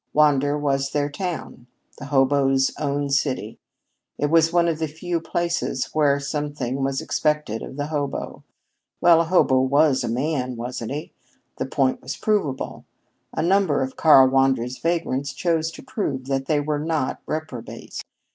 [0.13, 1.67] Wander was their town
[1.99, 3.59] the hoboes' own city.
[4.17, 8.43] It was one of the few places where something was expected of the hobo.
[8.99, 11.11] Well, a hobo was a man, wasn't he?
[11.57, 12.83] The point was provable.
[13.31, 18.01] A number of Karl Wander's vagrants chose to prove that they were not reprobates.